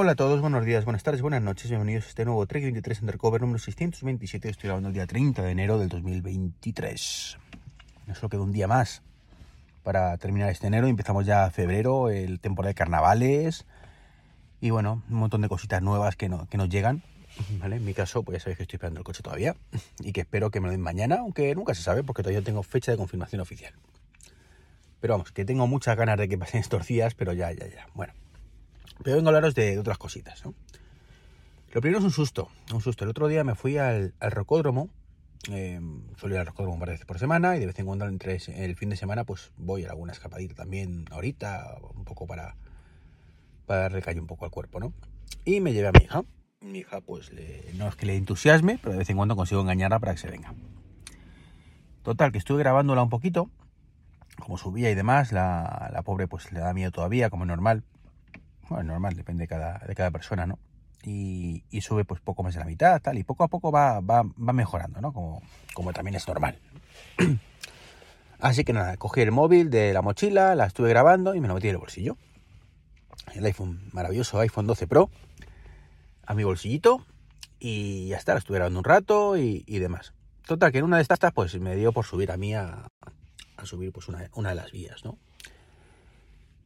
Hola 0.00 0.12
a 0.12 0.14
todos, 0.14 0.40
buenos 0.40 0.64
días, 0.64 0.84
buenas 0.84 1.02
tardes, 1.02 1.22
buenas 1.22 1.42
noches, 1.42 1.70
bienvenidos 1.70 2.04
a 2.04 2.08
este 2.10 2.24
nuevo 2.24 2.46
Trek 2.46 2.62
23 2.62 3.00
Undercover 3.00 3.40
número 3.40 3.58
627. 3.58 4.48
Estoy 4.48 4.68
grabando 4.68 4.90
el 4.90 4.94
día 4.94 5.08
30 5.08 5.42
de 5.42 5.50
enero 5.50 5.76
del 5.76 5.88
2023. 5.88 7.36
No 8.06 8.14
solo 8.14 8.28
queda 8.28 8.42
un 8.42 8.52
día 8.52 8.68
más 8.68 9.02
para 9.82 10.16
terminar 10.18 10.50
este 10.50 10.68
enero. 10.68 10.86
Empezamos 10.86 11.26
ya 11.26 11.50
febrero, 11.50 12.10
el 12.10 12.38
temporada 12.38 12.68
de 12.68 12.74
carnavales 12.76 13.66
y 14.60 14.70
bueno, 14.70 15.02
un 15.10 15.16
montón 15.16 15.40
de 15.40 15.48
cositas 15.48 15.82
nuevas 15.82 16.14
que, 16.14 16.28
no, 16.28 16.46
que 16.46 16.58
nos 16.58 16.68
llegan. 16.68 17.02
¿Vale? 17.58 17.74
En 17.74 17.84
mi 17.84 17.92
caso, 17.92 18.22
pues 18.22 18.38
ya 18.38 18.44
sabéis 18.44 18.58
que 18.58 18.62
estoy 18.62 18.76
esperando 18.76 19.00
el 19.00 19.04
coche 19.04 19.24
todavía 19.24 19.56
y 19.98 20.12
que 20.12 20.20
espero 20.20 20.52
que 20.52 20.60
me 20.60 20.68
lo 20.68 20.70
den 20.70 20.80
mañana, 20.80 21.16
aunque 21.22 21.52
nunca 21.56 21.74
se 21.74 21.82
sabe 21.82 22.04
porque 22.04 22.22
todavía 22.22 22.44
tengo 22.44 22.62
fecha 22.62 22.92
de 22.92 22.98
confirmación 22.98 23.40
oficial. 23.40 23.74
Pero 25.00 25.14
vamos, 25.14 25.32
que 25.32 25.44
tengo 25.44 25.66
muchas 25.66 25.96
ganas 25.96 26.18
de 26.18 26.28
que 26.28 26.38
pasen 26.38 26.60
estos 26.60 26.86
días, 26.86 27.16
pero 27.16 27.32
ya, 27.32 27.50
ya, 27.50 27.66
ya. 27.66 27.88
Bueno. 27.94 28.12
Pero 29.02 29.16
vengo 29.16 29.28
a 29.28 29.30
hablaros 29.30 29.54
de, 29.54 29.78
otras 29.78 29.98
cositas, 29.98 30.44
¿no? 30.44 30.54
Lo 31.72 31.80
primero 31.80 31.98
es 31.98 32.04
un 32.04 32.10
susto, 32.10 32.48
un 32.72 32.80
susto. 32.80 33.04
El 33.04 33.10
otro 33.10 33.28
día 33.28 33.44
me 33.44 33.54
fui 33.54 33.76
al, 33.76 34.14
rocódromo, 34.20 34.88
eh, 35.50 35.80
suelo 36.16 36.34
ir 36.34 36.40
al 36.40 36.46
rocódromo 36.46 36.74
un 36.74 36.80
par 36.80 36.88
de 36.88 36.94
veces 36.94 37.06
por 37.06 37.18
semana 37.18 37.56
y 37.56 37.60
de 37.60 37.66
vez 37.66 37.78
en 37.78 37.86
cuando 37.86 38.06
entre 38.06 38.38
el 38.56 38.74
fin 38.74 38.88
de 38.88 38.96
semana 38.96 39.24
pues 39.24 39.52
voy 39.56 39.84
a 39.84 39.90
alguna 39.90 40.12
escapadita 40.12 40.54
también 40.54 41.04
ahorita, 41.10 41.76
un 41.94 42.04
poco 42.04 42.26
para, 42.26 42.56
para 43.66 43.82
darle 43.82 44.02
calle 44.02 44.20
un 44.20 44.26
poco 44.26 44.46
al 44.46 44.50
cuerpo, 44.50 44.80
¿no? 44.80 44.92
Y 45.44 45.60
me 45.60 45.72
llevé 45.72 45.88
a 45.88 45.92
mi 45.92 46.04
hija. 46.04 46.24
Mi 46.60 46.78
hija 46.78 47.00
pues 47.00 47.30
no 47.74 47.86
es 47.86 47.94
que 47.96 48.06
le 48.06 48.16
entusiasme, 48.16 48.78
pero 48.78 48.92
de 48.92 48.98
vez 48.98 49.10
en 49.10 49.16
cuando 49.16 49.36
consigo 49.36 49.60
engañarla 49.60 49.98
para 49.98 50.12
que 50.12 50.18
se 50.18 50.28
venga. 50.28 50.54
Total, 52.02 52.32
que 52.32 52.38
estuve 52.38 52.60
grabándola 52.60 53.02
un 53.02 53.10
poquito, 53.10 53.50
como 54.38 54.56
subía 54.56 54.90
y 54.90 54.94
demás, 54.94 55.32
la, 55.32 55.90
la 55.92 56.02
pobre 56.02 56.26
pues 56.26 56.50
le 56.52 56.60
da 56.60 56.72
miedo 56.72 56.90
todavía, 56.90 57.30
como 57.30 57.44
normal, 57.44 57.84
bueno, 58.68 58.92
normal, 58.92 59.14
depende 59.14 59.44
de 59.44 59.48
cada, 59.48 59.78
de 59.78 59.94
cada 59.94 60.10
persona, 60.10 60.46
¿no? 60.46 60.58
Y, 61.04 61.62
sube 61.80 62.04
pues 62.04 62.20
poco 62.20 62.42
más 62.42 62.54
de 62.54 62.60
la 62.60 62.66
mitad, 62.66 63.00
tal, 63.00 63.18
y 63.18 63.24
poco 63.24 63.44
a 63.44 63.48
poco 63.48 63.70
va, 63.70 64.00
va, 64.00 64.24
mejorando, 64.52 65.00
¿no? 65.00 65.12
Como, 65.12 65.42
como 65.74 65.92
también 65.92 66.16
es 66.16 66.26
normal. 66.26 66.58
Así 68.40 68.64
que 68.64 68.72
nada, 68.72 68.96
cogí 68.96 69.20
el 69.20 69.32
móvil 69.32 69.70
de 69.70 69.92
la 69.92 70.02
mochila, 70.02 70.54
la 70.54 70.66
estuve 70.66 70.88
grabando 70.88 71.34
y 71.34 71.40
me 71.40 71.48
lo 71.48 71.54
metí 71.54 71.68
en 71.68 71.74
el 71.74 71.78
bolsillo. 71.78 72.16
El 73.34 73.44
iPhone, 73.44 73.88
maravilloso 73.92 74.38
iPhone 74.40 74.66
12 74.66 74.86
Pro, 74.86 75.10
a 76.26 76.34
mi 76.34 76.44
bolsillito 76.44 77.04
y 77.58 78.08
ya 78.08 78.16
está, 78.16 78.34
la 78.34 78.38
estuve 78.38 78.58
grabando 78.58 78.78
un 78.78 78.84
rato 78.84 79.36
y, 79.36 79.62
demás. 79.78 80.12
Total, 80.46 80.72
que 80.72 80.78
en 80.78 80.84
una 80.84 80.96
de 80.96 81.02
estas 81.02 81.18
pues 81.32 81.58
me 81.60 81.76
dio 81.76 81.92
por 81.92 82.04
subir 82.04 82.30
a 82.30 82.36
mí 82.36 82.54
a, 82.54 82.88
a 83.56 83.66
subir 83.66 83.92
pues 83.92 84.08
una, 84.08 84.28
una 84.34 84.50
de 84.50 84.54
las 84.54 84.70
vías, 84.72 85.04
¿no? 85.04 85.18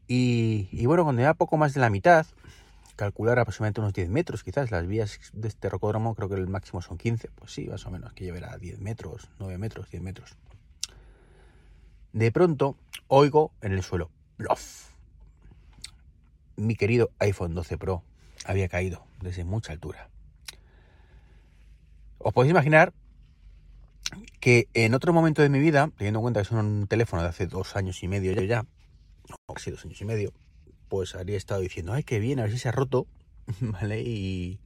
Y, 0.09 0.85
bueno, 0.87 1.05
cuando 1.05 1.23
ya 1.23 1.35
poco 1.35 1.57
más 1.57 1.75
de 1.75 1.81
la 1.81 1.89
mitad, 1.89 2.27
calcular 2.97 3.39
aproximadamente 3.39 3.81
unos 3.81 3.95
10 3.95 4.11
metros, 4.11 4.43
quizás 4.45 4.71
las 4.71 4.87
vías 4.87 5.19
de 5.33 5.49
este 5.49 5.69
rocódromo, 5.69 6.15
creo 6.15 6.29
que 6.29 6.35
el 6.35 6.49
máximo 6.49 6.83
son 6.83 6.99
15, 6.99 7.31
pues 7.35 7.53
sí, 7.53 7.67
más 7.69 7.87
o 7.87 7.91
menos, 7.91 8.13
que 8.13 8.25
llevará 8.25 8.59
10 8.59 8.81
metros, 8.81 9.31
9 9.39 9.59
metros, 9.59 9.91
10 9.91 10.03
metros. 10.03 10.37
De 12.13 12.31
pronto, 12.31 12.77
oigo 13.09 13.53
en 13.63 13.73
el 13.73 13.83
suelo, 13.83 14.11
¡plof! 14.37 14.91
Mi 16.57 16.77
querido 16.77 17.11
iPhone 17.19 17.55
12 17.55 17.79
Pro 17.79 18.03
había 18.45 18.69
caído 18.69 19.07
desde 19.23 19.45
mucha 19.45 19.73
altura. 19.73 20.11
Os 22.19 22.35
podéis 22.35 22.51
imaginar 22.51 22.93
que 24.41 24.69
en 24.75 24.95
otro 24.95 25.13
momento 25.13 25.41
de 25.41 25.49
mi 25.49 25.59
vida, 25.59 25.91
teniendo 25.97 26.19
en 26.19 26.23
cuenta 26.23 26.41
que 26.41 26.47
es 26.47 26.53
un 26.53 26.87
teléfono 26.87 27.23
de 27.23 27.29
hace 27.29 27.47
dos 27.47 27.77
años 27.77 28.03
y 28.03 28.09
medio 28.09 28.33
ya, 28.43 28.67
casi 29.53 29.71
dos 29.71 29.85
años 29.85 30.01
y 30.01 30.05
medio, 30.05 30.33
pues 30.89 31.15
habría 31.15 31.37
estado 31.37 31.61
diciendo, 31.61 31.93
ay, 31.93 32.03
qué 32.03 32.19
bien, 32.19 32.39
a 32.39 32.43
ver 32.43 32.53
si 32.53 32.59
se 32.59 32.69
ha 32.69 32.73
roto, 32.73 33.07
¿vale? 33.61 34.03
Y, 34.03 34.61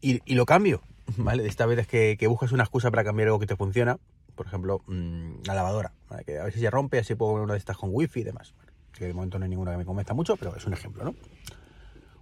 y, 0.00 0.34
lo 0.34 0.46
cambio, 0.46 0.82
¿vale? 1.16 1.46
Esta 1.46 1.66
vez 1.66 1.78
es 1.78 1.86
que, 1.86 2.16
que, 2.18 2.26
buscas 2.26 2.52
una 2.52 2.62
excusa 2.62 2.90
para 2.90 3.04
cambiar 3.04 3.28
algo 3.28 3.38
que 3.38 3.46
te 3.46 3.56
funciona, 3.56 3.98
por 4.34 4.46
ejemplo, 4.46 4.82
mm, 4.86 5.42
la 5.46 5.54
lavadora, 5.54 5.92
¿vale? 6.08 6.24
Que 6.24 6.38
a 6.38 6.44
ver 6.44 6.52
si 6.52 6.60
se 6.60 6.70
rompe, 6.70 6.98
así 6.98 7.14
puedo 7.14 7.32
poner 7.32 7.44
una 7.44 7.54
de 7.54 7.58
estas 7.58 7.76
con 7.76 7.90
wifi 7.92 8.20
y 8.20 8.24
demás. 8.24 8.54
que 8.92 9.06
de 9.06 9.12
momento 9.12 9.38
no 9.38 9.44
hay 9.44 9.50
ninguna 9.50 9.72
que 9.72 9.78
me 9.78 9.84
convenzca 9.84 10.14
mucho, 10.14 10.36
pero 10.36 10.56
es 10.56 10.64
un 10.66 10.72
ejemplo, 10.72 11.04
¿no? 11.04 11.14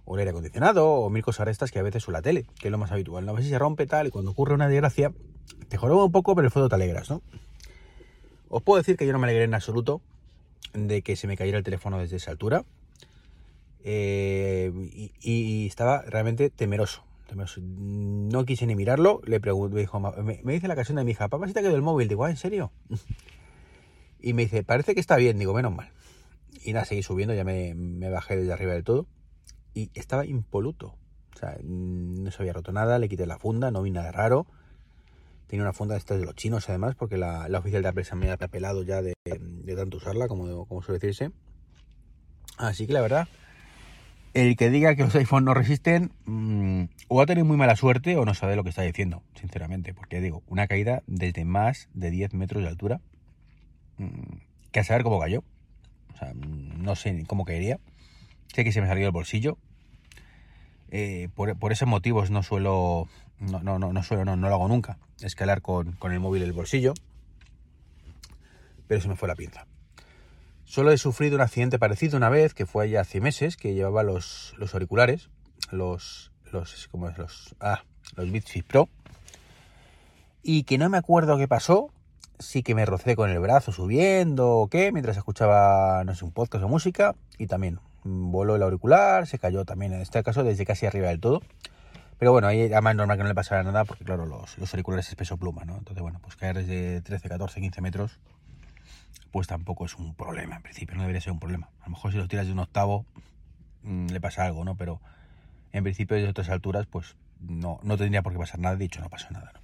O 0.05 0.15
el 0.15 0.19
aire 0.19 0.31
acondicionado, 0.31 0.87
o 0.87 1.09
mil 1.09 1.23
cosas 1.23 1.47
estas 1.47 1.71
que 1.71 1.79
a 1.79 1.83
veces 1.83 2.03
son 2.03 2.13
la 2.13 2.21
tele, 2.21 2.45
que 2.59 2.67
es 2.67 2.71
lo 2.71 2.77
más 2.77 2.91
habitual, 2.91 3.25
¿no? 3.25 3.31
A 3.31 3.35
ver 3.35 3.43
si 3.43 3.49
se 3.49 3.59
rompe 3.59 3.85
tal, 3.87 4.07
y 4.07 4.11
cuando 4.11 4.31
ocurre 4.31 4.53
una 4.53 4.67
desgracia, 4.67 5.13
te 5.67 5.77
joroba 5.77 6.05
un 6.05 6.11
poco, 6.11 6.35
pero 6.35 6.45
el 6.45 6.51
fondo 6.51 6.69
te 6.69 6.75
alegras, 6.75 7.09
¿no? 7.09 7.21
Os 8.49 8.61
puedo 8.61 8.77
decir 8.77 8.97
que 8.97 9.05
yo 9.05 9.13
no 9.13 9.19
me 9.19 9.25
alegré 9.25 9.43
en 9.43 9.53
absoluto 9.53 10.01
de 10.75 11.01
que 11.01 11.15
se 11.15 11.27
me 11.27 11.37
cayera 11.37 11.57
el 11.57 11.63
teléfono 11.63 11.97
desde 11.97 12.17
esa 12.17 12.31
altura. 12.31 12.63
Eh, 13.83 14.71
y, 15.21 15.67
estaba 15.67 16.01
realmente 16.01 16.49
temeroso, 16.49 17.03
No 17.61 18.45
quise 18.45 18.65
ni 18.65 18.75
mirarlo. 18.75 19.21
Le 19.25 19.39
pregunto, 19.39 19.75
me, 20.23 20.41
me, 20.43 20.53
dice 20.53 20.67
la 20.67 20.73
ocasión 20.73 20.97
de 20.97 21.03
mi 21.03 21.11
hija, 21.11 21.27
papá, 21.27 21.47
si 21.47 21.53
te 21.53 21.61
quedado 21.61 21.75
el 21.75 21.81
móvil. 21.81 22.07
Digo, 22.07 22.25
ah, 22.25 22.29
¿en 22.29 22.37
serio? 22.37 22.71
y 24.19 24.33
me 24.33 24.43
dice, 24.43 24.63
parece 24.63 24.93
que 24.93 24.99
está 24.99 25.17
bien. 25.17 25.37
Digo, 25.37 25.53
menos 25.53 25.73
mal. 25.73 25.89
Y 26.63 26.73
nada, 26.73 26.85
seguí 26.85 27.03
subiendo, 27.03 27.33
ya 27.33 27.43
me, 27.43 27.75
me 27.75 28.09
bajé 28.09 28.37
desde 28.37 28.53
arriba 28.53 28.73
del 28.73 28.83
todo. 28.83 29.07
Y 29.73 29.91
estaba 29.93 30.25
impoluto. 30.25 30.95
O 31.35 31.37
sea, 31.37 31.57
no 31.61 32.31
se 32.31 32.41
había 32.41 32.53
roto 32.53 32.71
nada, 32.71 32.97
le 32.97 33.09
quité 33.09 33.25
la 33.25 33.37
funda, 33.37 33.69
no 33.69 33.81
vi 33.81 33.91
nada 33.91 34.11
raro. 34.11 34.47
Tenía 35.47 35.63
una 35.63 35.73
funda 35.73 35.93
de 35.93 35.99
estas 35.99 36.19
de 36.19 36.25
los 36.25 36.35
chinos, 36.35 36.69
además, 36.69 36.95
porque 36.95 37.17
la, 37.17 37.47
oficial 37.57 37.83
de 37.83 37.89
Apple 37.89 38.03
se 38.03 38.15
me 38.15 38.31
ha 38.31 38.37
pelado 38.37 38.83
ya 38.83 39.01
de, 39.01 39.13
tanto 39.75 39.97
usarla, 39.97 40.27
como, 40.27 40.65
como 40.65 40.81
suele 40.81 40.99
decirse. 40.99 41.31
Así 42.57 42.87
que 42.87 42.93
la 42.93 43.01
verdad, 43.01 43.27
el 44.35 44.57
que 44.57 44.69
diga 44.69 44.95
que 44.95 45.03
los 45.03 45.15
iPhones 45.15 45.45
no 45.45 45.53
resisten, 45.53 46.11
mm, 46.25 46.83
o 47.07 47.21
ha 47.21 47.25
tenido 47.25 47.45
muy 47.45 47.55
mala 47.55 47.77
suerte 47.77 48.17
o 48.17 48.25
no 48.25 48.33
sabe 48.33 48.57
lo 48.57 48.63
que 48.63 48.69
está 48.69 48.81
diciendo, 48.81 49.23
sinceramente. 49.39 49.93
Porque 49.93 50.19
digo, 50.19 50.43
una 50.47 50.67
caída 50.67 51.03
desde 51.07 51.45
más 51.45 51.87
de 51.93 52.11
10 52.11 52.33
metros 52.33 52.61
de 52.61 52.67
altura, 52.67 52.99
mm, 53.97 54.37
que 54.73 54.79
a 54.81 54.83
saber 54.83 55.03
cómo 55.03 55.21
cayó. 55.21 55.43
O 56.13 56.17
sea, 56.17 56.33
no 56.33 56.95
sé 56.97 57.23
cómo 57.27 57.45
caería. 57.45 57.79
Sé 58.53 58.65
que 58.65 58.73
se 58.73 58.81
me 58.81 58.87
salió 58.87 59.05
el 59.05 59.13
bolsillo. 59.13 59.57
Eh, 60.91 61.29
por, 61.33 61.57
por, 61.57 61.71
esos 61.71 61.87
motivos 61.87 62.29
no 62.29 62.43
suelo 62.43 63.07
no, 63.39 63.61
no, 63.61 63.79
no, 63.79 63.93
no 63.93 64.03
suelo, 64.03 64.25
no, 64.25 64.35
no 64.35 64.49
lo 64.49 64.55
hago 64.55 64.67
nunca, 64.67 64.97
escalar 65.21 65.61
con, 65.61 65.93
con 65.93 66.11
el 66.11 66.19
móvil 66.19 66.43
en 66.43 66.49
el 66.49 66.53
bolsillo, 66.53 66.93
pero 68.87 69.01
se 69.01 69.07
me 69.07 69.15
fue 69.15 69.27
la 69.27 69.35
pinza. 69.35 69.65
Solo 70.65 70.91
he 70.91 70.97
sufrido 70.97 71.35
un 71.35 71.41
accidente 71.41 71.79
parecido 71.79 72.17
una 72.17 72.29
vez, 72.29 72.53
que 72.53 72.65
fue 72.65 72.85
allá 72.85 73.01
hace 73.01 73.21
meses, 73.21 73.55
que 73.55 73.73
llevaba 73.73 74.03
los, 74.03 74.55
los 74.57 74.73
auriculares, 74.73 75.29
los, 75.71 76.31
los, 76.51 76.87
¿cómo 76.89 77.09
es? 77.09 77.17
Los, 77.17 77.55
ah, 77.59 77.83
los 78.15 78.31
Beats 78.31 78.63
Pro, 78.67 78.89
y 80.41 80.63
que 80.63 80.77
no 80.77 80.89
me 80.89 80.97
acuerdo 80.97 81.37
qué 81.37 81.47
pasó, 81.47 81.91
sí 82.39 82.63
que 82.63 82.75
me 82.75 82.85
rocé 82.85 83.15
con 83.15 83.29
el 83.29 83.39
brazo 83.39 83.71
subiendo 83.71 84.49
o 84.49 84.67
qué, 84.67 84.91
mientras 84.91 85.17
escuchaba, 85.17 86.03
no 86.03 86.15
sé, 86.15 86.25
un 86.25 86.31
podcast 86.31 86.63
o 86.63 86.67
música, 86.67 87.15
y 87.37 87.47
también 87.47 87.79
voló 88.03 88.55
el 88.55 88.63
auricular, 88.63 89.27
se 89.27 89.39
cayó 89.39 89.65
también 89.65 89.93
en 89.93 90.01
este 90.01 90.21
caso 90.23 90.43
desde 90.43 90.65
casi 90.65 90.85
arriba 90.85 91.09
del 91.09 91.19
todo. 91.19 91.41
Pero 92.17 92.31
bueno, 92.31 92.47
ahí 92.47 92.61
además 92.61 92.91
es 92.91 92.97
normal 92.97 93.17
que 93.17 93.23
no 93.23 93.29
le 93.29 93.35
pasara 93.35 93.63
nada 93.63 93.83
porque, 93.85 94.05
claro, 94.05 94.25
los, 94.25 94.57
los 94.57 94.73
auriculares 94.73 95.09
es 95.09 95.15
peso 95.15 95.37
pluma, 95.37 95.65
¿no? 95.65 95.77
Entonces, 95.77 96.01
bueno, 96.01 96.19
pues 96.21 96.35
caer 96.35 96.57
desde 96.57 97.01
13, 97.01 97.27
14, 97.27 97.59
15 97.59 97.81
metros, 97.81 98.19
pues 99.31 99.47
tampoco 99.47 99.85
es 99.85 99.95
un 99.95 100.15
problema. 100.15 100.55
En 100.55 100.61
principio 100.61 100.95
no 100.95 101.01
debería 101.01 101.19
ser 101.19 101.33
un 101.33 101.39
problema. 101.39 101.69
A 101.81 101.85
lo 101.85 101.91
mejor 101.91 102.11
si 102.11 102.17
los 102.17 102.29
tiras 102.29 102.45
de 102.45 102.53
un 102.53 102.59
octavo, 102.59 103.05
mmm, 103.83 104.07
le 104.07 104.21
pasa 104.21 104.45
algo, 104.45 104.63
¿no? 104.63 104.75
Pero 104.75 105.01
en 105.73 105.83
principio 105.83 106.15
desde 106.15 106.29
otras 106.29 106.49
alturas, 106.49 106.85
pues 106.85 107.17
no, 107.41 107.79
no 107.83 107.97
tendría 107.97 108.21
por 108.21 108.31
qué 108.31 108.39
pasar 108.39 108.61
nada. 108.61 108.77
De 108.77 108.85
hecho, 108.85 109.01
no 109.01 109.09
pasó 109.09 109.27
nada, 109.31 109.51
¿no? 109.53 109.59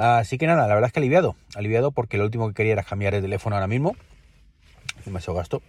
Así 0.00 0.38
que 0.38 0.46
nada, 0.46 0.68
la 0.68 0.74
verdad 0.74 0.86
es 0.86 0.92
que 0.92 1.00
aliviado. 1.00 1.34
Aliviado 1.56 1.90
porque 1.90 2.18
lo 2.18 2.24
último 2.24 2.46
que 2.46 2.54
quería 2.54 2.74
era 2.74 2.84
cambiar 2.84 3.14
el 3.14 3.22
teléfono 3.22 3.56
ahora 3.56 3.66
mismo. 3.66 3.96
Demasiado 5.04 5.36
gasto. 5.36 5.60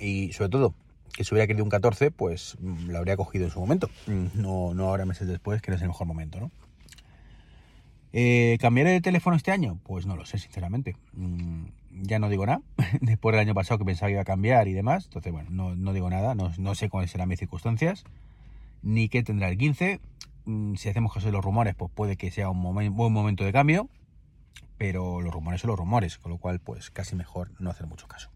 Y 0.00 0.32
sobre 0.32 0.50
todo, 0.50 0.74
que 1.14 1.24
si 1.24 1.34
hubiera 1.34 1.46
querido 1.46 1.64
un 1.64 1.70
14, 1.70 2.10
pues 2.10 2.56
mm, 2.60 2.90
lo 2.90 2.98
habría 2.98 3.16
cogido 3.16 3.44
en 3.44 3.50
su 3.50 3.60
momento. 3.60 3.88
Mm, 4.06 4.26
no, 4.34 4.74
no 4.74 4.88
ahora 4.88 5.06
meses 5.06 5.28
después, 5.28 5.62
que 5.62 5.70
no 5.70 5.76
es 5.76 5.82
el 5.82 5.88
mejor 5.88 6.06
momento, 6.06 6.40
¿no? 6.40 6.50
Eh, 8.18 8.56
¿Cambiaré 8.62 8.92
de 8.92 9.02
teléfono 9.02 9.36
este 9.36 9.50
año? 9.50 9.78
Pues 9.82 10.06
no 10.06 10.16
lo 10.16 10.24
sé, 10.24 10.38
sinceramente. 10.38 10.96
Mm, 11.12 11.66
ya 12.02 12.18
no 12.18 12.30
digo 12.30 12.46
nada. 12.46 12.62
Después 13.02 13.34
del 13.34 13.40
año 13.40 13.52
pasado 13.52 13.76
que 13.78 13.84
pensaba 13.84 14.08
que 14.08 14.12
iba 14.12 14.22
a 14.22 14.24
cambiar 14.24 14.68
y 14.68 14.72
demás. 14.72 15.04
Entonces, 15.04 15.32
bueno, 15.32 15.50
no, 15.50 15.92
digo 15.92 16.08
nada. 16.08 16.34
No, 16.34 16.74
sé 16.74 16.88
cuáles 16.88 17.10
serán 17.10 17.28
mis 17.28 17.38
circunstancias. 17.38 18.04
Ni 18.82 19.10
qué 19.10 19.22
tendrá 19.22 19.50
el 19.50 19.58
15. 19.58 20.00
si 20.76 20.88
hacemos 20.88 21.12
caso 21.12 21.26
de 21.26 21.32
los 21.32 21.44
rumores, 21.44 21.74
pues 21.74 21.90
puede 21.92 22.16
que 22.16 22.30
sea 22.30 22.48
un 22.48 22.62
buen 22.96 23.12
momento 23.12 23.44
de 23.44 23.52
cambio. 23.52 23.90
Pero 24.78 25.20
los 25.20 25.32
rumores 25.32 25.60
son 25.60 25.68
los 25.68 25.78
rumores. 25.78 26.16
Con 26.16 26.32
lo 26.32 26.38
cual, 26.38 26.58
pues 26.58 26.90
casi 26.90 27.16
mejor 27.16 27.50
no 27.58 27.68
hacer 27.68 27.86
mucho 27.86 28.06
caso. 28.08 28.30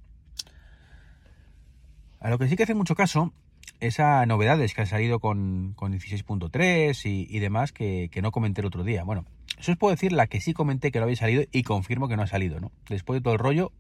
A 2.21 2.29
lo 2.29 2.39
que 2.39 2.49
sí 2.49 2.57
que 2.57 2.65
hace 2.65 2.75
mucho 2.75 2.95
caso 2.95 3.33
es 3.81 3.99
a 3.99 4.27
novedades 4.27 4.75
que 4.75 4.83
han 4.83 4.87
salido 4.87 5.21
con, 5.21 5.75
16.3 5.75 7.01
y, 7.05 7.39
demás 7.39 7.73
que, 7.73 8.11
no 8.23 8.31
comenté 8.31 8.61
el 8.61 8.67
otro 8.67 8.85
día. 8.85 9.05
Bueno, 9.05 9.25
eso 9.59 9.73
os 9.73 9.79
puedo 9.79 9.95
decir 9.95 10.13
la 10.13 10.27
que 10.27 10.41
sí 10.41 10.53
comenté 10.53 10.93
que 10.93 10.99
no 10.99 11.05
había 11.05 11.17
salido 11.17 11.45
y 11.51 11.63
confirmo 11.63 12.09
que 12.09 12.17
no 12.17 12.23
ha 12.23 12.27
salido, 12.27 12.61
¿no? 12.61 12.73
Después 12.91 13.19
de 13.19 13.23
todo 13.25 13.33
el 13.33 13.39
rollo, 13.39 13.73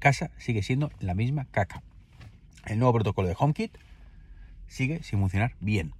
casa 0.00 0.32
sigue 0.38 0.64
siendo 0.64 0.90
la 0.98 1.14
misma 1.14 1.46
caca. 1.52 1.84
El 2.66 2.80
nuevo 2.80 2.94
protocolo 2.94 3.28
de 3.28 3.36
HomeKit 3.38 3.78
sigue 4.66 5.04
sin 5.04 5.20
funcionar 5.20 5.54
bien. 5.60 5.94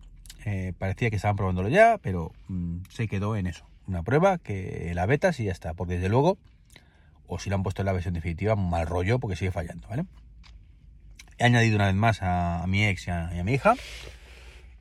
Eh, 0.45 0.73
parecía 0.77 1.11
que 1.11 1.17
estaban 1.17 1.37
probándolo 1.37 1.69
ya, 1.69 1.99
pero 2.03 2.33
mm, 2.49 2.79
se 2.91 3.07
quedó 3.07 3.37
en 3.37 3.47
eso. 3.47 3.67
Una 3.87 4.03
prueba 4.03 4.39
que 4.39 4.91
la 4.95 5.07
beta 5.07 5.33
sí 5.33 5.45
ya 5.45 5.53
está, 5.53 5.75
porque 5.75 5.95
desde 5.95 6.09
luego, 6.09 6.39
o 7.29 7.39
si 7.39 7.51
lo 7.51 7.57
han 7.57 7.63
puesto 7.63 7.83
en 7.83 7.87
la 7.87 7.93
versión 7.93 8.15
definitiva, 8.15 8.57
mal 8.57 8.87
rollo 8.89 9.21
porque 9.21 9.37
sigue 9.37 9.53
fallando, 9.53 9.87
¿vale? 9.87 10.07
He 11.39 11.45
añadido 11.45 11.77
una 11.77 11.87
vez 11.87 11.95
más 11.95 12.19
a, 12.23 12.65
mi 12.67 12.85
ex 12.85 13.09
y 13.09 13.11
a, 13.11 13.43
mi 13.45 13.55
hija 13.55 13.75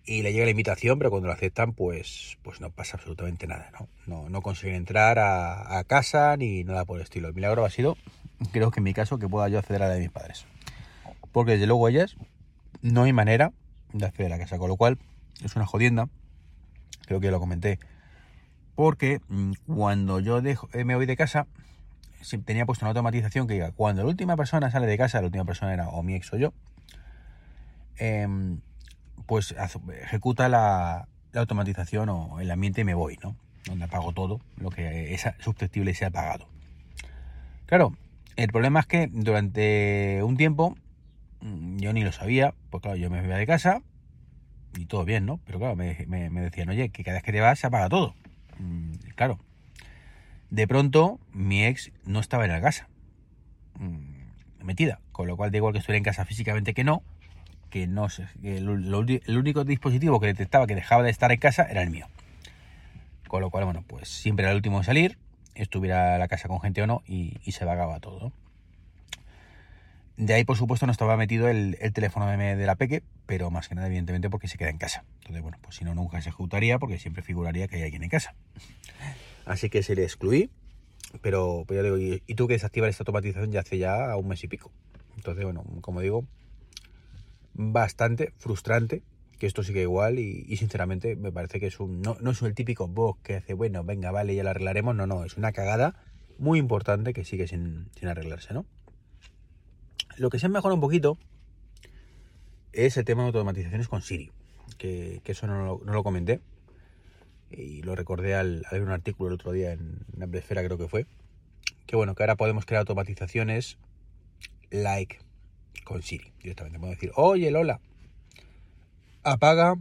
y 0.05 0.21
le 0.21 0.33
llega 0.33 0.45
la 0.45 0.51
invitación, 0.51 0.97
pero 0.99 1.09
cuando 1.09 1.27
lo 1.27 1.33
aceptan, 1.33 1.73
pues, 1.73 2.37
pues 2.43 2.59
no 2.59 2.69
pasa 2.69 2.97
absolutamente 2.97 3.47
nada, 3.47 3.71
¿no? 3.71 3.87
No, 4.05 4.29
no 4.29 4.41
consiguen 4.41 4.75
entrar 4.75 5.17
a, 5.17 5.77
a, 5.77 5.83
casa 5.85 6.35
ni 6.37 6.63
nada 6.63 6.85
por 6.85 6.97
el 6.97 7.03
estilo. 7.03 7.29
El 7.29 7.33
milagro 7.33 7.63
ha 7.63 7.69
sido, 7.69 7.97
creo 8.51 8.69
que 8.69 8.81
en 8.81 8.83
mi 8.83 8.93
caso, 8.93 9.17
que 9.17 9.29
pueda 9.29 9.47
yo 9.47 9.59
acceder 9.59 9.81
a 9.83 9.87
la 9.87 9.93
de 9.93 10.01
mis 10.01 10.11
padres. 10.11 10.45
Porque 11.31 11.53
desde 11.53 11.67
luego 11.67 11.87
ellas 11.87 12.17
no 12.81 13.03
hay 13.03 13.13
manera 13.13 13.53
de 13.93 14.05
acceder 14.05 14.31
a 14.31 14.37
la 14.37 14.43
casa, 14.43 14.57
con 14.57 14.69
lo 14.69 14.75
cual 14.75 14.99
es 15.43 15.55
una 15.55 15.65
jodienda, 15.65 16.09
creo 17.07 17.19
que 17.19 17.25
ya 17.27 17.31
lo 17.31 17.39
comenté, 17.39 17.79
porque 18.75 19.21
mm, 19.29 19.53
cuando 19.67 20.19
yo 20.19 20.41
dejo, 20.41 20.69
eh, 20.73 20.83
me 20.83 20.95
voy 20.95 21.05
de 21.05 21.15
casa, 21.15 21.47
tenía 22.45 22.65
puesto 22.65 22.85
una 22.85 22.89
automatización 22.89 23.47
que 23.47 23.55
diga, 23.55 23.71
cuando 23.71 24.03
la 24.03 24.09
última 24.09 24.35
persona 24.35 24.71
sale 24.71 24.87
de 24.87 24.97
casa, 24.97 25.19
la 25.19 25.27
última 25.27 25.45
persona 25.45 25.73
era 25.73 25.89
o 25.89 26.03
mi 26.03 26.15
ex 26.15 26.31
o 26.33 26.37
yo, 26.37 26.53
em, 27.97 28.59
pues 29.25 29.55
ejecuta 30.03 30.49
la, 30.49 31.07
automatización 31.35 32.09
o 32.09 32.39
el 32.41 32.51
ambiente 32.51 32.81
y 32.81 32.83
me 32.83 32.93
voy, 32.93 33.17
¿no? 33.23 33.35
Donde 33.65 33.85
apago 33.85 34.11
todo 34.13 34.39
lo 34.57 34.69
que 34.69 35.15
es 35.15 35.25
susceptible 35.39 35.95
sea 35.95 36.09
apagado. 36.09 36.47
Claro, 37.65 37.97
el 38.35 38.49
problema 38.49 38.81
es 38.81 38.85
que 38.85 39.09
durante 39.11 40.21
un 40.23 40.37
tiempo 40.37 40.77
mm, 41.41 41.77
yo 41.77 41.91
ni 41.91 42.03
lo 42.03 42.11
sabía, 42.11 42.53
pues 42.69 42.83
claro, 42.83 42.97
yo 42.97 43.09
me 43.09 43.23
iba 43.23 43.35
de 43.35 43.47
casa 43.47 43.81
y 44.77 44.85
todo 44.85 45.05
bien, 45.05 45.25
¿no? 45.25 45.39
Pero 45.45 45.57
claro, 45.57 45.75
me, 45.75 46.05
me 46.07 46.41
decían, 46.41 46.69
oye, 46.69 46.89
que 46.89 47.03
cada 47.03 47.15
vez 47.15 47.23
que 47.23 47.31
te 47.31 47.41
vas 47.41 47.57
se 47.57 47.65
apaga 47.65 47.89
todo. 47.89 48.13
Mm, 48.59 48.93
claro, 49.15 49.39
de 50.53 50.67
pronto 50.67 51.19
mi 51.31 51.65
ex 51.65 51.91
no 52.05 52.19
estaba 52.19 52.45
en 52.45 52.51
la 52.51 52.61
casa, 52.61 52.87
mm, 53.79 54.63
metida, 54.63 54.99
con 55.11 55.25
lo 55.25 55.35
cual 55.35 55.49
da 55.49 55.57
igual 55.57 55.73
que 55.73 55.79
estuviera 55.79 55.97
en 55.97 56.03
casa 56.03 56.25
físicamente 56.25 56.75
que 56.75 56.83
no, 56.83 57.01
que 57.71 57.87
no 57.87 58.07
sé, 58.07 58.27
el, 58.43 58.69
único 58.69 59.63
dispositivo 59.63 60.19
que 60.19 60.27
detectaba 60.27 60.67
que 60.67 60.75
dejaba 60.75 61.01
de 61.01 61.09
estar 61.09 61.31
en 61.31 61.39
casa 61.39 61.63
era 61.63 61.81
el 61.81 61.89
mío. 61.89 62.05
Con 63.27 63.41
lo 63.41 63.49
cual, 63.49 63.65
bueno, 63.65 63.83
pues 63.87 64.09
siempre 64.09 64.43
era 64.43 64.51
el 64.51 64.57
último 64.57 64.77
en 64.77 64.83
salir, 64.83 65.17
estuviera 65.55 66.19
la 66.19 66.27
casa 66.27 66.47
con 66.47 66.61
gente 66.61 66.83
o 66.83 66.87
no, 66.87 67.01
y, 67.07 67.33
se 67.51 67.65
vagaba 67.65 67.99
todo. 67.99 68.31
De 70.17 70.35
ahí, 70.35 70.43
por 70.43 70.55
supuesto, 70.55 70.85
no 70.85 70.91
estaba 70.91 71.17
metido 71.17 71.47
el, 71.47 71.79
teléfono 71.93 72.27
de, 72.27 72.55
de, 72.55 72.65
la 72.67 72.75
Peque, 72.75 73.01
pero 73.25 73.49
más 73.49 73.69
que 73.69 73.73
nada, 73.73 73.87
evidentemente, 73.87 74.29
porque 74.29 74.47
se 74.47 74.59
queda 74.59 74.69
en 74.69 74.77
casa. 74.77 75.03
Entonces, 75.21 75.41
bueno, 75.41 75.57
pues 75.63 75.77
si 75.77 75.83
no, 75.83 75.95
nunca 75.95 76.21
se 76.21 76.29
ejecutaría, 76.29 76.77
porque 76.77 76.99
siempre 76.99 77.23
figuraría 77.23 77.67
que 77.67 77.77
hay 77.77 77.81
alguien 77.81 78.03
en 78.03 78.09
casa. 78.09 78.35
Así 79.45 79.69
que 79.69 79.83
se 79.83 79.95
le 79.95 80.03
excluí. 80.03 80.49
Pero, 81.21 81.65
pero 81.67 81.81
ya 81.81 81.95
digo, 81.95 82.21
y, 82.27 82.35
tú 82.35 82.47
que 82.47 82.53
desactivar 82.53 82.89
esta 82.89 83.03
automatización 83.03 83.51
ya 83.51 83.59
hace 83.59 83.77
ya 83.77 84.15
un 84.17 84.27
mes 84.27 84.43
y 84.43 84.47
pico. 84.47 84.71
Entonces, 85.15 85.43
bueno, 85.43 85.63
como 85.81 86.01
digo, 86.01 86.25
bastante 87.53 88.33
frustrante 88.37 89.03
que 89.37 89.45
esto 89.45 89.63
siga 89.63 89.81
igual 89.81 90.17
y, 90.17 90.55
sinceramente 90.57 91.15
me 91.15 91.31
parece 91.31 91.59
que 91.59 91.67
es 91.67 91.79
un 91.79 92.01
no, 92.01 92.17
no 92.19 92.31
es 92.31 92.41
el 92.41 92.55
típico 92.55 92.87
bug 92.87 93.21
que 93.21 93.35
hace, 93.35 93.53
bueno, 93.53 93.83
venga, 93.83 94.11
vale, 94.11 94.33
ya 94.33 94.43
lo 94.43 94.49
arreglaremos. 94.49 94.95
No, 94.95 95.05
no, 95.05 95.23
es 95.23 95.37
una 95.37 95.51
cagada 95.51 95.95
muy 96.39 96.57
importante 96.57 97.13
que 97.13 97.23
sigue 97.23 97.47
sin, 97.47 97.89
arreglarse, 98.01 98.53
¿no? 98.53 98.65
Lo 100.17 100.29
que 100.29 100.39
se 100.39 100.47
ha 100.47 100.49
mejorado 100.49 100.75
un 100.75 100.81
poquito 100.81 101.17
es 102.71 102.97
el 102.97 103.05
tema 103.05 103.21
de 103.23 103.27
automatizaciones 103.27 103.87
con 103.87 104.01
Siri, 104.01 104.31
que, 104.77 105.21
eso 105.25 105.45
no 105.45 105.79
lo 105.83 106.03
comenté 106.03 106.41
y 107.57 107.81
lo 107.83 107.95
recordé 107.95 108.35
al, 108.35 108.65
ver 108.71 108.81
un 108.81 108.91
artículo 108.91 109.29
el 109.29 109.35
otro 109.35 109.51
día 109.51 109.71
en 109.73 110.05
la 110.17 110.25
Esfera 110.37 110.63
creo 110.63 110.77
que 110.77 110.87
fue, 110.87 111.05
que 111.85 111.95
bueno, 111.95 112.15
que 112.15 112.23
ahora 112.23 112.35
podemos 112.35 112.65
crear 112.65 112.81
automatizaciones 112.81 113.77
like 114.71 115.19
con 115.83 116.01
Siri. 116.01 116.31
Directamente 116.41 116.79
podemos 116.79 116.97
decir, 116.97 117.11
oye 117.15 117.51
Lola, 117.51 117.79
apaga 119.23 119.75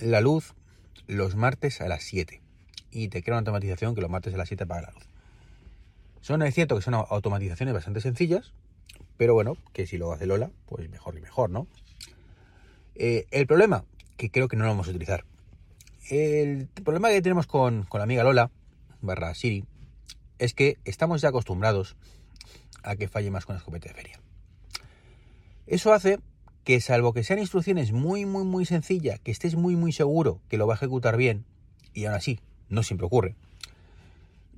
la 0.00 0.20
luz 0.20 0.54
los 1.06 1.34
martes 1.34 1.80
a 1.80 1.88
las 1.88 2.02
7 2.04 2.40
y 2.90 3.08
te 3.08 3.22
crea 3.22 3.34
una 3.34 3.40
automatización 3.40 3.94
que 3.94 4.00
los 4.00 4.10
martes 4.10 4.34
a 4.34 4.36
las 4.36 4.48
7 4.48 4.64
apaga 4.64 4.82
la 4.82 4.90
luz. 4.92 5.04
Son, 6.20 6.42
es 6.42 6.54
cierto 6.54 6.76
que 6.76 6.82
son 6.82 6.94
automatizaciones 6.94 7.74
bastante 7.74 8.00
sencillas, 8.00 8.52
pero 9.16 9.34
bueno, 9.34 9.56
que 9.72 9.86
si 9.86 9.98
lo 9.98 10.12
hace 10.12 10.26
Lola, 10.26 10.50
pues 10.66 10.88
mejor 10.90 11.16
y 11.16 11.20
mejor, 11.20 11.50
¿no? 11.50 11.66
Eh, 12.94 13.26
el 13.30 13.46
problema, 13.46 13.84
que 14.16 14.30
creo 14.30 14.48
que 14.48 14.56
no 14.56 14.64
lo 14.64 14.70
vamos 14.70 14.86
a 14.86 14.90
utilizar, 14.90 15.24
el 16.10 16.66
problema 16.66 17.08
que 17.10 17.22
tenemos 17.22 17.46
con, 17.46 17.86
la 17.92 18.02
amiga 18.02 18.24
Lola, 18.24 18.50
barra 19.00 19.32
Siri, 19.34 19.64
es 20.38 20.54
que 20.54 20.76
estamos 20.84 21.20
ya 21.20 21.28
acostumbrados 21.28 21.96
a 22.82 22.96
que 22.96 23.06
falle 23.06 23.30
más 23.30 23.46
con 23.46 23.56
escopeta 23.56 23.88
de 23.88 23.94
feria. 23.94 24.20
Eso 25.68 25.92
hace 25.92 26.18
que 26.64 26.80
salvo 26.80 27.12
que 27.12 27.22
sean 27.22 27.38
instrucciones 27.38 27.92
muy, 27.92 28.26
muy, 28.26 28.44
muy 28.44 28.66
sencillas, 28.66 29.20
que 29.20 29.30
estés 29.30 29.54
muy, 29.54 29.76
muy 29.76 29.92
seguro 29.92 30.40
que 30.48 30.58
lo 30.58 30.66
va 30.66 30.74
a 30.74 30.76
ejecutar 30.76 31.16
bien, 31.16 31.44
y 31.94 32.06
aún 32.06 32.16
así, 32.16 32.40
no 32.68 32.82
siempre 32.82 33.06
ocurre, 33.06 33.36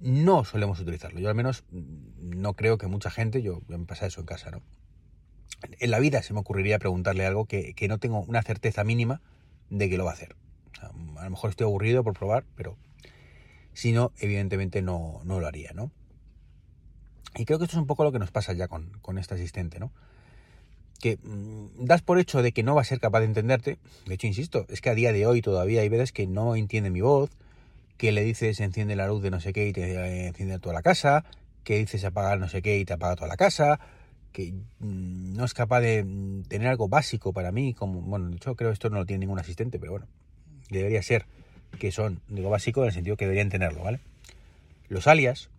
no 0.01 0.45
solemos 0.45 0.81
utilizarlo. 0.81 1.21
Yo 1.21 1.29
al 1.29 1.35
menos 1.35 1.65
no 1.71 2.55
creo 2.55 2.79
que 2.79 2.87
mucha 2.87 3.11
gente, 3.11 3.43
yo, 3.43 3.61
me 3.69 3.79
pasa 3.81 4.07
eso 4.07 4.21
en 4.21 4.27
casa, 4.27 4.51
¿no? 4.51 4.63
En 5.79 5.91
la 5.91 6.01
vida 6.01 6.23
se 6.23 6.33
me 6.33 6.41
ocurriría 6.41 6.79
preguntarle 6.79 7.27
algo 7.27 7.45
que, 7.45 7.75
que 7.75 7.89
no 7.89 7.99
tengo 7.99 8.21
una 8.21 8.43
certeza 8.43 8.85
mínima 8.85 9.21
de 9.69 9.91
que 9.91 9.99
lo 9.99 10.05
va 10.05 10.13
a 10.13 10.15
hacer 10.15 10.35
a 10.81 11.25
lo 11.25 11.31
mejor 11.31 11.51
estoy 11.51 11.65
aburrido 11.65 12.03
por 12.05 12.15
probar, 12.15 12.45
pero 12.57 12.77
si 13.75 13.93
no, 13.93 14.13
evidentemente 14.19 14.83
no, 14.83 15.21
lo 15.25 15.47
haría, 15.47 15.73
¿no? 15.75 15.91
Y 17.37 17.45
creo 17.47 17.59
que 17.59 17.65
esto 17.65 17.77
es 17.77 17.81
un 17.81 17.87
poco 17.87 18.05
lo 18.05 18.13
que 18.13 18.19
nos 18.19 18.31
pasa 18.31 18.53
ya 18.53 18.69
con, 18.69 19.19
este 19.19 19.35
asistente, 19.35 19.81
¿no? 19.81 19.91
Que 21.01 21.17
mm, 21.17 21.85
das 21.87 22.03
por 22.03 22.19
hecho 22.19 22.43
de 22.43 22.53
que 22.53 22.63
no 22.63 22.75
va 22.75 22.83
a 22.83 22.85
ser 22.85 23.01
capaz 23.01 23.21
de 23.21 23.27
entenderte. 23.27 23.79
De 24.07 24.15
hecho, 24.15 24.27
insisto, 24.27 24.67
es 24.69 24.81
que 24.81 24.91
a 24.91 24.95
día 24.95 25.13
de 25.13 25.27
hoy 25.27 25.41
todavía 25.41 25.81
hay 25.81 25.89
veces 25.89 26.13
que 26.13 26.27
no 26.27 26.55
entiende 26.55 26.91
mi 26.91 27.01
voz, 27.01 27.31
que 27.97 28.13
le 28.13 28.23
dices 28.23 28.61
enciende 28.61 28.97
la 28.97 29.07
luz 29.07 29.23
de 29.23 29.31
no 29.31 29.41
sé 29.41 29.53
qué 29.53 29.69
y 29.69 29.73
te 29.73 30.27
enciende 30.27 30.59
toda 30.59 30.75
la 30.75 30.83
casa, 30.83 31.25
que 31.65 31.79
dices 31.79 32.05
apagar 32.05 32.39
no 32.39 32.49
sé 32.49 32.61
qué 32.61 32.79
y 32.79 32.85
te 32.85 32.93
apaga 32.93 33.17
toda 33.17 33.29
la 33.29 33.37
casa, 33.37 33.81
que 34.33 34.53
mm, 34.81 35.35
no 35.35 35.45
es 35.45 35.55
capaz 35.55 35.81
de 35.81 36.05
mm, 36.05 36.43
tener 36.45 36.69
algo 36.69 36.89
básico 36.89 37.33
para 37.33 37.53
mí, 37.53 37.73
como, 37.75 38.01
bueno, 38.03 38.29
de 38.29 38.37
hecho 38.37 38.55
creo 38.57 38.71
que 38.71 38.75
esto 38.75 38.91
no 38.91 38.99
lo 38.99 39.07
tiene 39.07 39.21
ningún 39.21 39.39
asistente, 39.39 39.79
pero 39.79 39.93
bueno, 39.93 40.07
debería 40.79 41.03
ser 41.03 41.27
que 41.79 41.93
son, 41.93 42.21
digo 42.29 42.51
básico 42.51 42.83
en 42.83 42.89
el 42.89 42.93
sentido 42.93 43.17
que 43.17 43.25
deberían 43.25 43.49
tenerlo, 43.49 43.83
¿vale? 43.83 44.01
Los 44.89 45.07
alias, 45.07 45.51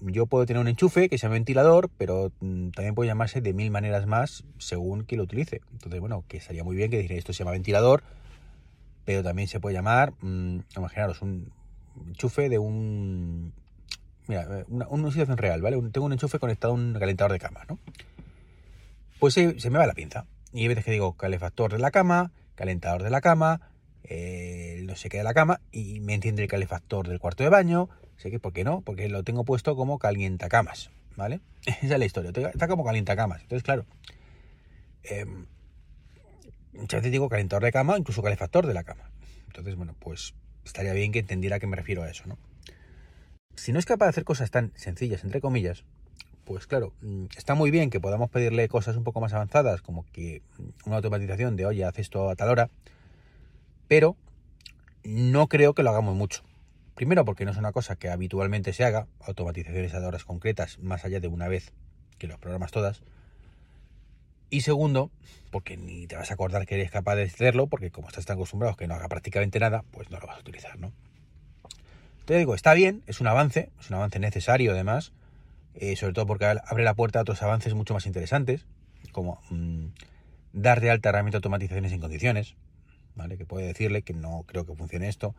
yo 0.00 0.26
puedo 0.26 0.44
tener 0.46 0.60
un 0.60 0.68
enchufe 0.68 1.08
que 1.08 1.16
sea 1.16 1.28
ventilador, 1.28 1.90
pero 1.96 2.32
mm, 2.40 2.70
también 2.70 2.94
puede 2.94 3.08
llamarse 3.08 3.40
de 3.40 3.52
mil 3.52 3.70
maneras 3.70 4.06
más 4.06 4.44
según 4.58 5.04
quien 5.04 5.18
lo 5.18 5.24
utilice. 5.24 5.60
Entonces, 5.72 6.00
bueno, 6.00 6.24
que 6.28 6.36
estaría 6.36 6.64
muy 6.64 6.76
bien 6.76 6.90
que 6.90 6.98
dijera 6.98 7.18
esto 7.18 7.32
se 7.32 7.40
llama 7.40 7.52
ventilador, 7.52 8.02
pero 9.04 9.22
también 9.22 9.48
se 9.48 9.60
puede 9.60 9.74
llamar, 9.74 10.12
mmm, 10.20 10.58
imaginaros, 10.76 11.22
un 11.22 11.52
enchufe 12.08 12.48
de 12.48 12.58
un... 12.58 13.52
Mira, 14.26 14.64
una, 14.68 14.86
una 14.88 15.10
situación 15.10 15.38
real, 15.38 15.62
¿vale? 15.62 15.76
Tengo 15.90 16.06
un 16.06 16.12
enchufe 16.12 16.38
conectado 16.38 16.74
a 16.74 16.76
un 16.76 16.94
calentador 16.94 17.32
de 17.32 17.38
cama, 17.38 17.62
¿no? 17.68 17.78
Pues 19.18 19.34
se, 19.34 19.58
se 19.58 19.70
me 19.70 19.78
va 19.78 19.86
la 19.86 19.94
pinza. 19.94 20.26
Y 20.52 20.62
hay 20.62 20.68
veces 20.68 20.84
que 20.84 20.92
digo 20.92 21.14
calefactor 21.14 21.72
de 21.72 21.78
la 21.78 21.90
cama, 21.90 22.32
calentador 22.54 23.02
de 23.02 23.10
la 23.10 23.20
cama, 23.20 23.60
no 24.04 24.96
sé 24.96 25.08
qué 25.08 25.18
de 25.18 25.24
la 25.24 25.34
cama 25.34 25.60
y 25.72 26.00
me 26.00 26.14
entiende 26.14 26.42
el 26.42 26.48
calefactor 26.48 27.08
del 27.08 27.18
cuarto 27.18 27.42
de 27.44 27.50
baño. 27.50 27.88
Sé 28.16 28.30
que, 28.30 28.38
¿por 28.38 28.52
qué 28.52 28.64
no? 28.64 28.82
Porque 28.82 29.08
lo 29.08 29.22
tengo 29.22 29.44
puesto 29.44 29.76
como 29.76 29.98
calientacamas, 29.98 30.90
¿vale? 31.16 31.40
Esa 31.66 31.94
es 31.94 31.98
la 31.98 32.04
historia. 32.04 32.30
Está 32.30 32.68
como 32.68 32.84
calientacamas. 32.84 33.42
Entonces, 33.42 33.62
claro, 33.62 33.86
eh, 35.04 35.26
muchas 36.72 37.00
veces 37.00 37.12
digo 37.12 37.28
calentador 37.28 37.64
de 37.64 37.72
cama, 37.72 37.96
incluso 37.98 38.22
calefactor 38.22 38.66
de 38.66 38.74
la 38.74 38.84
cama. 38.84 39.10
Entonces, 39.46 39.76
bueno, 39.76 39.94
pues 39.98 40.34
estaría 40.64 40.92
bien 40.92 41.12
que 41.12 41.18
entendiera 41.18 41.56
a 41.56 41.60
qué 41.60 41.66
me 41.66 41.76
refiero 41.76 42.02
a 42.02 42.10
eso, 42.10 42.24
¿no? 42.26 42.38
Si 43.56 43.72
no 43.72 43.78
es 43.78 43.84
capaz 43.84 44.06
de 44.06 44.10
hacer 44.10 44.24
cosas 44.24 44.50
tan 44.50 44.72
sencillas, 44.74 45.24
entre 45.24 45.40
comillas, 45.40 45.84
pues 46.44 46.66
claro, 46.66 46.92
mm, 47.02 47.26
está 47.36 47.54
muy 47.54 47.70
bien 47.70 47.90
que 47.90 48.00
podamos 48.00 48.30
pedirle 48.30 48.68
cosas 48.68 48.96
un 48.96 49.04
poco 49.04 49.20
más 49.20 49.32
avanzadas, 49.34 49.82
como 49.82 50.06
que 50.12 50.42
una 50.86 50.96
automatización 50.96 51.56
de, 51.56 51.66
oye, 51.66 51.84
haz 51.84 51.98
esto 51.98 52.30
a 52.30 52.36
tal 52.36 52.48
hora, 52.48 52.70
pero 53.90 54.16
no 55.02 55.48
creo 55.48 55.74
que 55.74 55.82
lo 55.82 55.90
hagamos 55.90 56.14
mucho. 56.14 56.44
Primero 56.94 57.24
porque 57.24 57.44
no 57.44 57.50
es 57.50 57.56
una 57.56 57.72
cosa 57.72 57.96
que 57.96 58.08
habitualmente 58.08 58.72
se 58.72 58.84
haga, 58.84 59.08
automatizaciones 59.20 59.92
a 59.94 60.06
horas 60.06 60.24
concretas, 60.24 60.78
más 60.78 61.04
allá 61.04 61.18
de 61.18 61.26
una 61.26 61.48
vez 61.48 61.72
que 62.16 62.28
los 62.28 62.38
programas 62.38 62.70
todas. 62.70 63.02
Y 64.48 64.60
segundo, 64.60 65.10
porque 65.50 65.76
ni 65.76 66.06
te 66.06 66.14
vas 66.14 66.30
a 66.30 66.34
acordar 66.34 66.66
que 66.66 66.76
eres 66.76 66.92
capaz 66.92 67.16
de 67.16 67.24
hacerlo, 67.24 67.66
porque 67.66 67.90
como 67.90 68.06
estás 68.06 68.26
tan 68.26 68.36
acostumbrado 68.36 68.76
que 68.76 68.86
no 68.86 68.94
haga 68.94 69.08
prácticamente 69.08 69.58
nada, 69.58 69.82
pues 69.90 70.08
no 70.08 70.20
lo 70.20 70.26
vas 70.28 70.36
a 70.36 70.40
utilizar, 70.40 70.78
¿no? 70.78 70.92
Te 72.26 72.38
digo, 72.38 72.54
está 72.54 72.74
bien, 72.74 73.02
es 73.08 73.20
un 73.20 73.26
avance, 73.26 73.70
es 73.80 73.90
un 73.90 73.96
avance 73.96 74.20
necesario 74.20 74.70
además, 74.70 75.10
eh, 75.74 75.96
sobre 75.96 76.12
todo 76.12 76.26
porque 76.26 76.44
abre 76.44 76.84
la 76.84 76.94
puerta 76.94 77.18
a 77.18 77.22
otros 77.22 77.42
avances 77.42 77.74
mucho 77.74 77.94
más 77.94 78.06
interesantes, 78.06 78.66
como 79.10 79.42
mm, 79.50 79.86
dar 80.52 80.80
de 80.80 80.92
alta 80.92 81.08
herramienta 81.08 81.38
automatizaciones 81.38 81.90
en 81.90 81.98
condiciones, 81.98 82.54
¿vale? 83.14 83.36
Que 83.36 83.46
puede 83.46 83.66
decirle 83.66 84.02
que 84.02 84.14
no 84.14 84.44
creo 84.46 84.66
que 84.66 84.74
funcione 84.74 85.08
esto. 85.08 85.34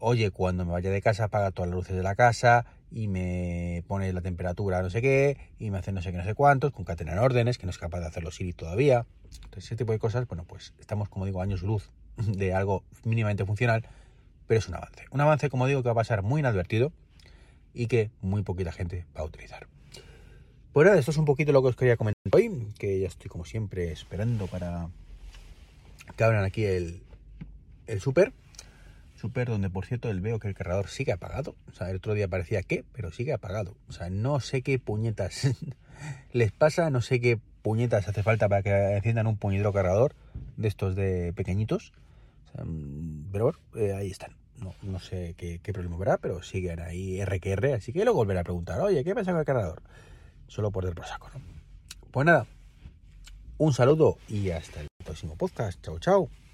Oye, 0.00 0.30
cuando 0.30 0.64
me 0.64 0.72
vaya 0.72 0.90
de 0.90 1.02
casa 1.02 1.24
apaga 1.24 1.50
todas 1.50 1.68
las 1.68 1.76
luces 1.76 1.96
de 1.96 2.02
la 2.02 2.14
casa 2.14 2.66
y 2.90 3.08
me 3.08 3.82
pone 3.88 4.12
la 4.12 4.20
temperatura 4.20 4.80
no 4.80 4.90
sé 4.90 5.02
qué 5.02 5.36
y 5.58 5.70
me 5.70 5.78
hace 5.78 5.92
no 5.92 6.00
sé 6.02 6.12
qué 6.12 6.18
no 6.18 6.24
sé 6.24 6.34
cuántos, 6.34 6.72
concatenar 6.72 7.18
órdenes 7.18 7.58
que 7.58 7.66
no 7.66 7.70
es 7.70 7.78
capaz 7.78 8.00
de 8.00 8.06
hacerlo 8.06 8.30
Siri 8.30 8.52
todavía. 8.52 9.06
Entonces, 9.44 9.64
ese 9.64 9.76
tipo 9.76 9.92
de 9.92 9.98
cosas, 9.98 10.26
bueno, 10.26 10.44
pues 10.44 10.74
estamos, 10.78 11.08
como 11.08 11.26
digo, 11.26 11.42
años 11.42 11.62
luz 11.62 11.90
de 12.16 12.54
algo 12.54 12.84
mínimamente 13.04 13.44
funcional, 13.44 13.86
pero 14.46 14.58
es 14.58 14.68
un 14.68 14.74
avance. 14.74 15.04
Un 15.10 15.20
avance, 15.20 15.48
como 15.50 15.66
digo, 15.66 15.82
que 15.82 15.88
va 15.88 15.92
a 15.92 15.96
pasar 15.96 16.22
muy 16.22 16.40
inadvertido 16.40 16.92
y 17.74 17.86
que 17.86 18.10
muy 18.20 18.42
poquita 18.42 18.72
gente 18.72 19.06
va 19.16 19.22
a 19.22 19.24
utilizar. 19.24 19.68
Pues 20.72 20.86
nada, 20.86 20.98
esto 20.98 21.10
es 21.10 21.16
un 21.16 21.24
poquito 21.24 21.52
lo 21.52 21.62
que 21.62 21.68
os 21.68 21.76
quería 21.76 21.96
comentar 21.96 22.14
hoy, 22.32 22.68
que 22.78 23.00
ya 23.00 23.08
estoy 23.08 23.28
como 23.28 23.44
siempre 23.44 23.90
esperando 23.90 24.46
para 24.46 24.88
que 26.16 26.24
abran 26.24 26.44
aquí 26.44 26.64
el, 26.64 27.02
el 27.86 28.00
super. 28.00 28.32
Super 29.14 29.48
donde 29.48 29.68
por 29.68 29.84
cierto 29.84 30.10
el 30.10 30.20
veo 30.20 30.38
que 30.38 30.48
el 30.48 30.54
cargador 30.54 30.88
sigue 30.88 31.12
apagado. 31.12 31.56
O 31.68 31.72
sea, 31.72 31.90
el 31.90 31.96
otro 31.96 32.14
día 32.14 32.28
parecía 32.28 32.62
que, 32.62 32.84
pero 32.92 33.10
sigue 33.10 33.32
apagado. 33.32 33.76
O 33.88 33.92
sea, 33.92 34.10
no 34.10 34.38
sé 34.40 34.62
qué 34.62 34.78
puñetas 34.78 35.48
les 36.32 36.52
pasa, 36.52 36.90
no 36.90 37.00
sé 37.00 37.20
qué 37.20 37.38
puñetas 37.62 38.08
hace 38.08 38.22
falta 38.22 38.48
para 38.48 38.62
que 38.62 38.96
enciendan 38.96 39.26
un 39.26 39.36
puñetero 39.36 39.72
cargador 39.72 40.14
de 40.56 40.68
estos 40.68 40.94
de 40.94 41.32
pequeñitos. 41.32 41.92
Mm, 42.64 43.30
pero 43.32 43.54
eh, 43.76 43.92
ahí 43.94 44.10
están. 44.10 44.36
No, 44.56 44.74
no 44.82 44.98
sé 44.98 45.34
qué, 45.36 45.60
qué, 45.62 45.72
problema 45.72 45.96
habrá, 45.96 46.18
pero 46.18 46.42
siguen 46.42 46.80
ahí 46.80 47.24
RQR, 47.24 47.74
así 47.74 47.92
que 47.92 48.02
luego 48.02 48.18
volveré 48.18 48.40
a 48.40 48.44
preguntar, 48.44 48.80
oye, 48.80 49.04
¿qué 49.04 49.14
pasa 49.14 49.30
con 49.30 49.38
el 49.38 49.46
cargador? 49.46 49.82
Solo 50.48 50.72
por 50.72 50.84
el 50.84 50.94
por 50.94 51.04
¿no? 51.06 51.40
Pues 52.10 52.26
nada, 52.26 52.46
un 53.58 53.72
saludo 53.72 54.18
y 54.28 54.50
hasta 54.50 54.80
el 54.80 54.87
próximo 55.08 55.36
podcast. 55.36 55.80
Chao, 55.82 55.98
chao. 55.98 56.47